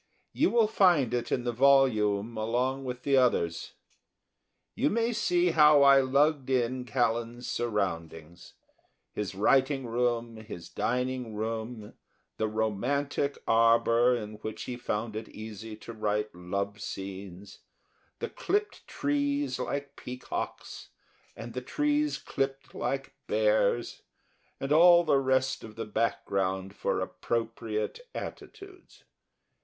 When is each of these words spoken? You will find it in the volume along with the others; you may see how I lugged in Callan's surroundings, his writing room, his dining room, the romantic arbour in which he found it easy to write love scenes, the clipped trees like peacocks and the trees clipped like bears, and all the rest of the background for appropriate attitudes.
You 0.33 0.49
will 0.49 0.65
find 0.65 1.13
it 1.13 1.31
in 1.31 1.43
the 1.43 1.51
volume 1.51 2.35
along 2.35 2.85
with 2.85 3.03
the 3.03 3.17
others; 3.17 3.73
you 4.73 4.89
may 4.89 5.13
see 5.13 5.51
how 5.51 5.83
I 5.83 6.01
lugged 6.01 6.49
in 6.49 6.85
Callan's 6.85 7.47
surroundings, 7.47 8.53
his 9.13 9.35
writing 9.35 9.85
room, 9.85 10.37
his 10.37 10.69
dining 10.69 11.35
room, 11.35 11.93
the 12.37 12.47
romantic 12.47 13.37
arbour 13.47 14.15
in 14.15 14.37
which 14.37 14.63
he 14.63 14.75
found 14.75 15.15
it 15.15 15.29
easy 15.29 15.75
to 15.75 15.93
write 15.93 16.33
love 16.33 16.81
scenes, 16.81 17.59
the 18.17 18.27
clipped 18.29 18.87
trees 18.87 19.59
like 19.59 19.95
peacocks 19.95 20.89
and 21.35 21.53
the 21.53 21.61
trees 21.61 22.17
clipped 22.17 22.73
like 22.73 23.13
bears, 23.27 24.01
and 24.59 24.71
all 24.71 25.03
the 25.03 25.19
rest 25.19 25.63
of 25.63 25.75
the 25.75 25.85
background 25.85 26.75
for 26.75 27.01
appropriate 27.01 27.99
attitudes. 28.15 29.03